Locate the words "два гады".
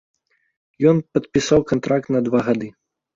2.29-2.71